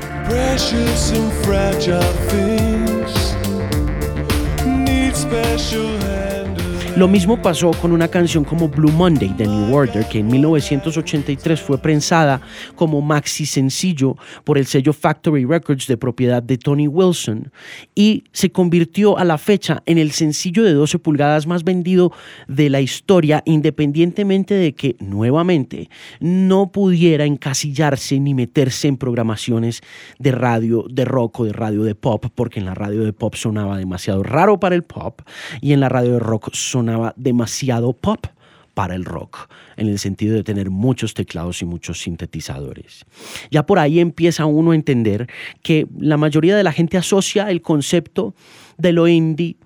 special 5.22 6.00
hand. 6.00 6.41
Lo 7.02 7.08
mismo 7.08 7.42
pasó 7.42 7.72
con 7.72 7.94
una 7.94 8.08
canción 8.10 8.44
como 8.44 8.70
Blue 8.70 8.92
Monday 8.92 9.30
de 9.30 9.48
New 9.48 9.76
Order, 9.76 10.06
que 10.06 10.20
en 10.20 10.28
1983 10.28 11.60
fue 11.60 11.80
prensada 11.80 12.42
como 12.76 13.02
maxi 13.02 13.48
sencillo 13.48 14.18
por 14.44 14.60
el 14.60 14.68
sello 14.68 14.94
Factory 14.94 15.44
Records 15.44 15.88
de 15.88 15.98
propiedad 15.98 16.44
de 16.44 16.60
Tony 16.60 16.88
Wilson 16.88 17.52
y 17.96 18.26
se 18.34 18.52
convirtió 18.52 19.18
a 19.18 19.26
la 19.26 19.40
fecha 19.40 19.82
en 19.88 19.98
el 19.98 20.12
sencillo 20.12 20.64
de 20.64 20.74
12 20.74 21.00
pulgadas 21.00 21.48
más 21.48 21.64
vendido 21.64 22.12
de 22.48 22.70
la 22.70 22.82
historia, 22.82 23.42
independientemente 23.46 24.54
de 24.54 24.76
que 24.76 24.96
nuevamente 25.00 25.90
no 26.20 26.72
pudiera 26.72 27.26
encasillarse 27.26 28.20
ni 28.20 28.36
meterse 28.36 28.88
en 28.88 28.98
programaciones 28.98 29.82
de 30.20 30.34
radio 30.34 30.86
de 30.88 31.06
rock 31.06 31.40
o 31.40 31.46
de 31.46 31.54
radio 31.54 31.82
de 31.82 31.96
pop, 31.96 32.28
porque 32.36 32.60
en 32.60 32.68
la 32.68 32.76
radio 32.76 33.04
de 33.04 33.12
pop 33.12 33.34
sonaba 33.34 33.80
demasiado 33.80 34.22
raro 34.22 34.60
para 34.60 34.76
el 34.76 34.84
pop 34.84 35.22
y 35.62 35.74
en 35.74 35.80
la 35.80 35.90
radio 35.90 36.14
de 36.14 36.20
rock 36.20 36.54
sonaba 36.54 36.91
demasiado 37.16 37.94
pop 37.94 38.26
para 38.74 38.96
el 38.96 39.06
rock, 39.06 39.50
en 39.76 39.88
el 39.88 40.00
sentido 40.00 40.36
de 40.36 40.44
tener 40.44 40.70
muchos 40.70 41.14
teclados 41.14 41.62
y 41.62 41.66
muchos 41.66 42.02
sintetizadores. 42.02 43.06
Ya 43.50 43.66
por 43.66 43.80
ahí 43.80 44.00
empieza 44.00 44.46
uno 44.46 44.72
a 44.72 44.76
entender 44.76 45.28
que 45.62 45.88
la 46.00 46.18
mayoría 46.18 46.56
de 46.56 46.64
la 46.64 46.72
gente 46.72 46.98
asocia 46.98 47.50
el 47.52 47.62
concepto 47.62 48.34
de 48.78 48.94
lo 48.94 49.08
indie 49.08 49.58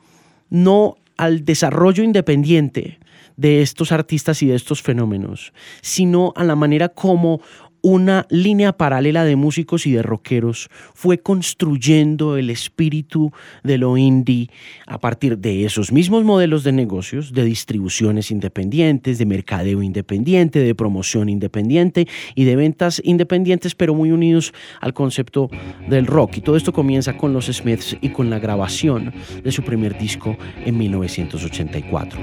no 0.50 0.98
al 1.17 1.46
desarrollo 1.46 2.03
independiente 2.03 3.00
de 3.38 3.62
estos 3.62 3.91
artistas 3.91 4.41
y 4.41 4.48
de 4.48 4.55
estos 4.55 4.82
fenómenos, 4.82 5.53
sino 5.82 6.34
a 6.36 6.44
la 6.44 6.55
manera 6.55 6.89
como 6.89 7.41
una 7.86 8.25
línea 8.32 8.74
paralela 8.74 9.24
de 9.25 9.36
músicos 9.36 9.86
y 9.86 9.92
de 9.92 10.01
rockeros 10.01 10.70
fue 10.96 11.20
construyendo 11.20 12.36
el 12.36 12.50
espíritu 12.50 13.32
de 13.63 13.77
lo 13.77 13.96
indie 13.96 14.50
a 14.88 15.00
partir 15.00 15.38
de 15.38 15.65
esos 15.65 15.92
mismos 15.92 16.24
modelos 16.24 16.63
de 16.63 16.72
negocios, 16.72 17.32
de 17.32 17.46
distribuciones 17.46 18.32
independientes, 18.32 19.20
de 19.20 19.27
mercadeo 19.27 19.84
independiente, 19.84 20.58
de 20.58 20.74
promoción 20.74 21.30
independiente 21.30 22.08
y 22.34 22.46
de 22.46 22.56
ventas 22.56 23.00
independientes, 23.06 23.75
pero 23.75 23.94
muy 23.94 24.10
unidos 24.10 24.51
al 24.82 24.96
concepto 24.96 25.51
del 25.88 26.08
rock. 26.08 26.38
Y 26.38 26.42
todo 26.42 26.56
esto 26.56 26.74
comienza 26.74 27.15
con 27.15 27.34
los 27.34 27.46
Smiths 27.46 27.98
y 28.01 28.10
con 28.10 28.32
la 28.32 28.39
grabación 28.39 29.13
de 29.44 29.51
su 29.51 29.62
primer 29.62 29.96
disco 29.96 30.36
en 30.65 30.75
1984. 30.75 32.20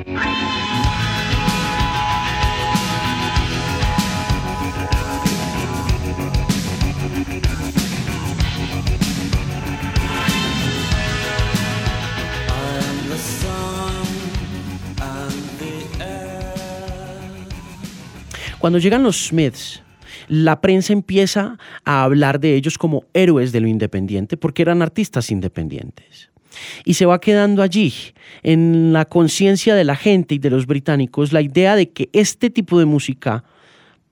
Cuando 18.62 18.78
llegan 18.78 19.02
los 19.02 19.26
Smiths, 19.26 19.82
la 20.28 20.60
prensa 20.60 20.92
empieza 20.92 21.58
a 21.84 22.04
hablar 22.04 22.38
de 22.38 22.54
ellos 22.54 22.78
como 22.78 23.06
héroes 23.12 23.50
de 23.50 23.58
lo 23.58 23.66
independiente 23.66 24.36
porque 24.36 24.62
eran 24.62 24.82
artistas 24.82 25.32
independientes. 25.32 26.30
Y 26.84 26.94
se 26.94 27.04
va 27.04 27.20
quedando 27.20 27.60
allí, 27.60 27.92
en 28.44 28.92
la 28.92 29.04
conciencia 29.04 29.74
de 29.74 29.82
la 29.82 29.96
gente 29.96 30.36
y 30.36 30.38
de 30.38 30.50
los 30.50 30.66
británicos, 30.66 31.32
la 31.32 31.40
idea 31.40 31.74
de 31.74 31.90
que 31.90 32.08
este 32.12 32.50
tipo 32.50 32.78
de 32.78 32.84
música, 32.84 33.42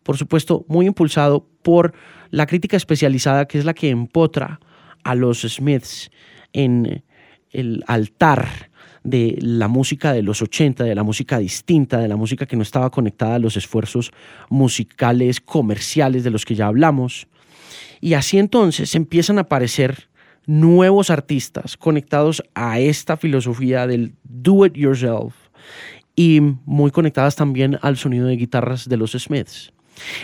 por 0.03 0.17
supuesto 0.17 0.65
muy 0.67 0.87
impulsado 0.87 1.47
por 1.63 1.95
la 2.31 2.47
crítica 2.47 2.77
especializada 2.77 3.47
que 3.47 3.57
es 3.57 3.65
la 3.65 3.73
que 3.73 3.91
empotra 3.91 4.59
a 5.05 5.15
los 5.15 5.43
Smiths 5.43 6.11
en 6.53 7.05
el 7.53 7.85
altar 7.87 8.70
de 9.03 9.39
la 9.41 9.69
música 9.69 10.13
de 10.13 10.23
los 10.23 10.43
80, 10.43 10.85
de 10.85 10.95
la 10.95 11.03
música 11.03 11.39
distinta, 11.39 11.99
de 11.99 12.09
la 12.09 12.17
música 12.17 12.47
que 12.47 12.57
no 12.57 12.63
estaba 12.63 12.91
conectada 12.91 13.37
a 13.37 13.39
los 13.39 13.57
esfuerzos 13.57 14.13
musicales 14.49 15.41
comerciales 15.41 16.25
de 16.25 16.31
los 16.31 16.45
que 16.45 16.55
ya 16.55 16.67
hablamos. 16.67 17.27
Y 18.01 18.15
así 18.15 18.39
entonces 18.39 18.95
empiezan 18.95 19.39
a 19.39 19.43
aparecer 19.43 20.09
nuevos 20.47 21.11
artistas 21.11 21.77
conectados 21.77 22.43
a 22.55 22.81
esta 22.81 23.17
filosofía 23.17 23.87
del 23.87 24.15
do 24.25 24.67
it 24.67 24.75
yourself 24.75 25.35
y 26.17 26.41
muy 26.65 26.91
conectadas 26.91 27.37
también 27.37 27.79
al 27.83 27.97
sonido 27.97 28.27
de 28.27 28.37
guitarras 28.37 28.89
de 28.89 28.97
los 28.97 29.13
Smiths. 29.13 29.73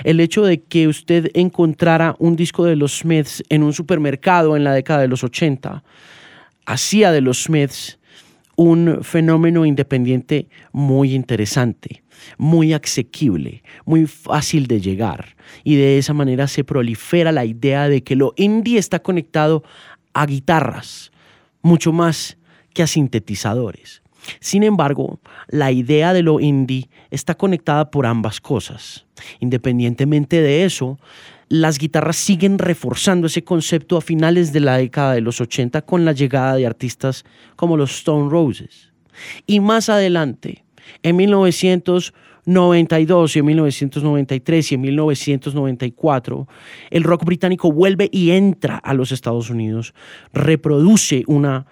El 0.05 0.21
hecho 0.21 0.43
de 0.43 0.63
que 0.63 0.89
usted 0.89 1.31
encontrara 1.35 2.17
un 2.19 2.37
disco 2.37 2.65
de 2.65 2.77
los 2.77 2.99
Smiths 2.99 3.43
en 3.49 3.63
un 3.63 3.73
supermercado 3.73 4.57
en 4.57 4.65
la 4.65 4.73
década 4.73 5.01
de 5.01 5.09
los 5.09 5.23
80 5.23 5.85
hacía 6.65 7.13
de 7.13 7.21
los 7.21 7.45
Smiths 7.45 7.99
un 8.57 9.01
fenómeno 9.03 9.67
independiente 9.67 10.49
muy 10.73 11.15
interesante, 11.15 12.03
muy 12.39 12.73
asequible, 12.73 13.63
muy 13.85 14.07
fácil 14.07 14.67
de 14.67 14.81
llegar. 14.81 15.37
Y 15.63 15.77
de 15.77 15.99
esa 15.99 16.15
manera 16.15 16.49
se 16.49 16.65
prolifera 16.65 17.33
la 17.33 17.45
idea 17.45 17.89
de 17.89 18.03
que 18.03 18.17
lo 18.17 18.33
indie 18.37 18.79
está 18.79 19.01
conectado 19.01 19.63
a 20.15 20.27
guitarras, 20.27 21.13
mucho 21.63 21.93
más 21.93 22.39
que 22.73 22.83
a 22.83 22.87
sintetizadores. 22.87 24.03
Sin 24.41 24.63
embargo, 24.63 25.21
la 25.49 25.71
idea 25.71 26.13
de 26.13 26.23
lo 26.23 26.41
indie 26.41 26.89
está 27.11 27.37
conectada 27.37 27.91
por 27.91 28.07
ambas 28.07 28.41
cosas. 28.41 29.07
Independientemente 29.41 30.41
de 30.41 30.65
eso, 30.65 30.99
las 31.49 31.79
guitarras 31.79 32.17
siguen 32.17 32.59
reforzando 32.59 33.29
ese 33.29 33.45
concepto 33.45 33.97
a 33.97 34.01
finales 34.01 34.53
de 34.53 34.59
la 34.61 34.79
década 34.79 35.15
de 35.15 35.21
los 35.21 35.41
80 35.41 35.83
con 35.83 36.05
la 36.05 36.11
llegada 36.13 36.57
de 36.57 36.67
artistas 36.67 37.25
como 37.55 37.77
los 37.77 37.93
Stone 37.93 38.29
Roses. 38.31 38.93
Y 39.47 39.61
más 39.61 39.89
adelante, 39.89 40.65
en 41.03 41.15
1992 41.17 43.37
y 43.37 43.39
en 43.39 43.45
1993 43.45 44.73
y 44.73 44.75
en 44.75 44.81
1994, 44.81 46.49
el 46.91 47.05
rock 47.05 47.25
británico 47.25 47.71
vuelve 47.73 48.09
y 48.13 48.33
entra 48.33 48.79
a 48.79 48.95
los 48.95 49.13
Estados 49.13 49.49
Unidos, 49.49 49.95
reproduce 50.33 51.23
una 51.27 51.67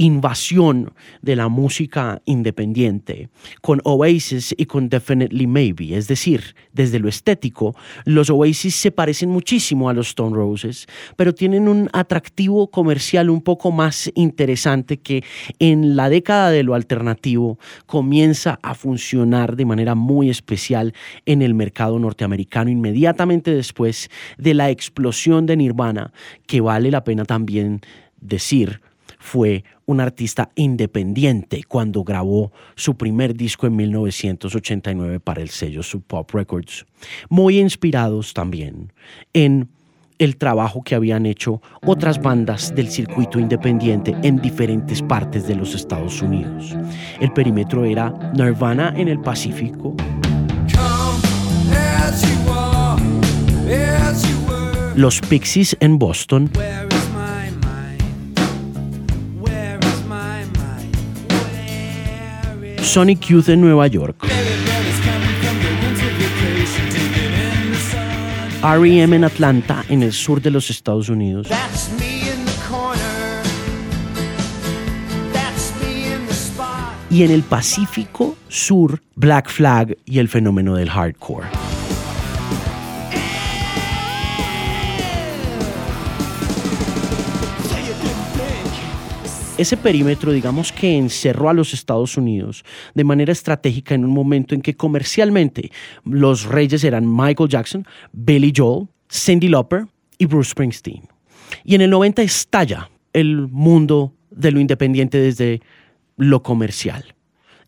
invasión 0.00 0.94
de 1.20 1.36
la 1.36 1.48
música 1.48 2.22
independiente 2.24 3.28
con 3.60 3.82
Oasis 3.84 4.54
y 4.56 4.64
con 4.64 4.88
Definitely 4.88 5.46
Maybe. 5.46 5.94
Es 5.94 6.08
decir, 6.08 6.54
desde 6.72 6.98
lo 6.98 7.06
estético, 7.06 7.76
los 8.06 8.30
Oasis 8.30 8.74
se 8.76 8.92
parecen 8.92 9.28
muchísimo 9.28 9.90
a 9.90 9.92
los 9.92 10.08
Stone 10.08 10.34
Roses, 10.34 10.86
pero 11.16 11.34
tienen 11.34 11.68
un 11.68 11.90
atractivo 11.92 12.70
comercial 12.70 13.28
un 13.28 13.42
poco 13.42 13.72
más 13.72 14.10
interesante 14.14 14.96
que 15.00 15.22
en 15.58 15.96
la 15.96 16.08
década 16.08 16.50
de 16.50 16.62
lo 16.62 16.74
alternativo 16.74 17.58
comienza 17.84 18.58
a 18.62 18.74
funcionar 18.74 19.54
de 19.54 19.66
manera 19.66 19.94
muy 19.94 20.30
especial 20.30 20.94
en 21.26 21.42
el 21.42 21.52
mercado 21.52 21.98
norteamericano 21.98 22.70
inmediatamente 22.70 23.54
después 23.54 24.08
de 24.38 24.54
la 24.54 24.70
explosión 24.70 25.44
de 25.44 25.58
Nirvana, 25.58 26.14
que 26.46 26.62
vale 26.62 26.90
la 26.90 27.04
pena 27.04 27.26
también 27.26 27.82
decir 28.18 28.80
fue 29.20 29.64
un 29.86 30.00
artista 30.00 30.50
independiente 30.56 31.62
cuando 31.68 32.02
grabó 32.02 32.50
su 32.74 32.96
primer 32.96 33.36
disco 33.36 33.66
en 33.66 33.76
1989 33.76 35.20
para 35.20 35.42
el 35.42 35.50
sello 35.50 35.82
Sub 35.82 36.02
Pop 36.04 36.30
Records, 36.32 36.86
muy 37.28 37.60
inspirados 37.60 38.34
también 38.34 38.92
en 39.34 39.68
el 40.18 40.36
trabajo 40.36 40.82
que 40.82 40.94
habían 40.94 41.26
hecho 41.26 41.62
otras 41.86 42.20
bandas 42.20 42.74
del 42.74 42.88
circuito 42.90 43.38
independiente 43.38 44.14
en 44.22 44.40
diferentes 44.40 45.02
partes 45.02 45.46
de 45.46 45.54
los 45.54 45.74
Estados 45.74 46.20
Unidos. 46.20 46.76
El 47.20 47.32
perímetro 47.32 47.84
era 47.84 48.12
Nirvana 48.34 48.92
en 48.96 49.08
el 49.08 49.20
Pacífico, 49.20 49.96
los 54.94 55.20
Pixies 55.22 55.76
en 55.80 55.98
Boston, 55.98 56.50
Sonic 62.92 63.20
Youth 63.26 63.48
en 63.48 63.60
Nueva 63.60 63.86
York. 63.86 64.26
REM 68.64 69.14
en 69.14 69.22
Atlanta, 69.22 69.84
en 69.88 70.02
el 70.02 70.12
sur 70.12 70.42
de 70.42 70.50
los 70.50 70.70
Estados 70.70 71.08
Unidos. 71.08 71.46
Y 77.08 77.22
en 77.22 77.30
el 77.30 77.44
Pacífico 77.44 78.36
Sur, 78.48 79.00
Black 79.14 79.48
Flag 79.48 79.96
y 80.04 80.18
el 80.18 80.26
fenómeno 80.26 80.74
del 80.74 80.90
hardcore. 80.90 81.69
Ese 89.60 89.76
perímetro, 89.76 90.32
digamos 90.32 90.72
que 90.72 90.96
encerró 90.96 91.50
a 91.50 91.52
los 91.52 91.74
Estados 91.74 92.16
Unidos 92.16 92.64
de 92.94 93.04
manera 93.04 93.32
estratégica 93.32 93.94
en 93.94 94.04
un 94.04 94.12
momento 94.12 94.54
en 94.54 94.62
que 94.62 94.74
comercialmente 94.74 95.70
los 96.04 96.44
reyes 96.44 96.82
eran 96.82 97.04
Michael 97.06 97.48
Jackson, 97.48 97.86
Billy 98.12 98.52
Joel, 98.56 98.88
Cindy 99.10 99.48
Lauper 99.48 99.86
y 100.18 100.26
Bruce 100.26 100.50
Springsteen. 100.50 101.02
Y 101.64 101.74
en 101.74 101.82
el 101.82 101.90
90 101.90 102.22
estalla 102.22 102.90
el 103.12 103.48
mundo 103.48 104.14
de 104.30 104.50
lo 104.50 104.60
independiente 104.60 105.18
desde 105.18 105.60
lo 106.16 106.42
comercial. 106.42 107.14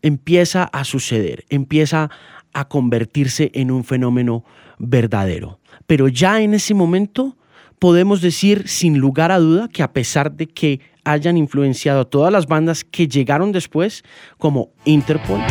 Empieza 0.01 0.63
a 0.63 0.83
suceder, 0.85 1.45
empieza 1.49 2.09
a 2.53 2.67
convertirse 2.67 3.51
en 3.53 3.71
un 3.71 3.83
fenómeno 3.83 4.43
verdadero. 4.79 5.59
Pero 5.85 6.07
ya 6.07 6.41
en 6.41 6.53
ese 6.53 6.73
momento 6.73 7.37
podemos 7.79 8.21
decir 8.21 8.67
sin 8.67 8.97
lugar 8.97 9.31
a 9.31 9.39
duda 9.39 9.67
que 9.67 9.83
a 9.83 9.91
pesar 9.91 10.31
de 10.31 10.47
que 10.47 10.79
hayan 11.03 11.37
influenciado 11.37 12.01
a 12.01 12.05
todas 12.05 12.31
las 12.31 12.47
bandas 12.47 12.83
que 12.83 13.07
llegaron 13.07 13.51
después, 13.51 14.03
como 14.37 14.69
Interpol. 14.85 15.41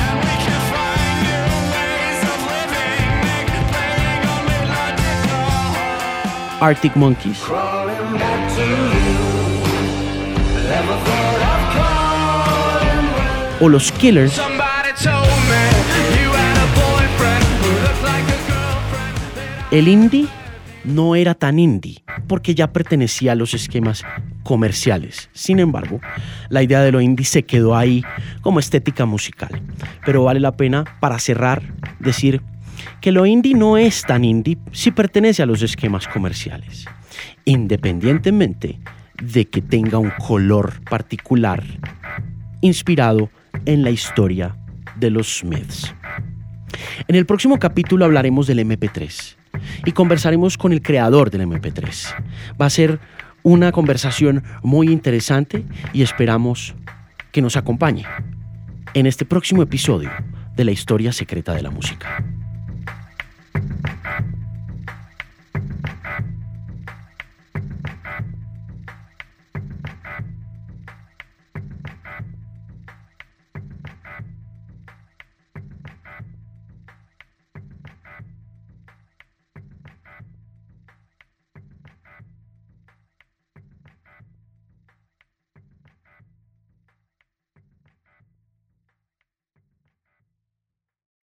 Arctic 6.60 6.94
Monkeys. 6.94 7.38
O 13.60 13.68
los 13.68 13.90
Killers. 13.92 14.40
El 19.72 19.88
indie 19.88 20.28
no 20.84 21.16
era 21.16 21.34
tan 21.34 21.58
indie 21.58 22.04
porque 22.28 22.54
ya 22.54 22.72
pertenecía 22.72 23.32
a 23.32 23.34
los 23.34 23.54
esquemas 23.54 24.04
comerciales. 24.42 25.28
Sin 25.32 25.58
embargo, 25.58 26.00
la 26.48 26.62
idea 26.62 26.80
de 26.80 26.92
lo 26.92 27.00
indie 27.00 27.26
se 27.26 27.44
quedó 27.44 27.76
ahí 27.76 28.04
como 28.40 28.58
estética 28.58 29.06
musical. 29.06 29.62
Pero 30.04 30.24
vale 30.24 30.40
la 30.40 30.52
pena, 30.52 30.84
para 31.00 31.18
cerrar, 31.18 31.62
decir 31.98 32.42
que 33.00 33.12
lo 33.12 33.26
indie 33.26 33.54
no 33.54 33.76
es 33.76 34.02
tan 34.02 34.24
indie 34.24 34.58
si 34.72 34.90
pertenece 34.90 35.42
a 35.42 35.46
los 35.46 35.62
esquemas 35.62 36.08
comerciales, 36.08 36.86
independientemente 37.44 38.80
de 39.22 39.46
que 39.46 39.62
tenga 39.62 39.98
un 39.98 40.10
color 40.10 40.82
particular 40.84 41.62
inspirado 42.60 43.30
en 43.66 43.82
la 43.82 43.90
historia 43.90 44.56
de 44.96 45.10
los 45.10 45.38
Smiths. 45.38 45.94
En 47.06 47.16
el 47.16 47.26
próximo 47.26 47.58
capítulo 47.58 48.04
hablaremos 48.04 48.46
del 48.46 48.60
MP3 48.60 49.36
y 49.84 49.92
conversaremos 49.92 50.56
con 50.56 50.72
el 50.72 50.82
creador 50.82 51.30
del 51.30 51.42
MP3. 51.42 52.14
Va 52.60 52.66
a 52.66 52.70
ser 52.70 52.98
una 53.42 53.72
conversación 53.72 54.44
muy 54.62 54.88
interesante 54.88 55.64
y 55.92 56.02
esperamos 56.02 56.74
que 57.32 57.42
nos 57.42 57.56
acompañe 57.56 58.04
en 58.94 59.06
este 59.06 59.24
próximo 59.24 59.62
episodio 59.62 60.10
de 60.56 60.64
la 60.64 60.72
historia 60.72 61.12
secreta 61.12 61.54
de 61.54 61.62
la 61.62 61.70
música. 61.70 62.22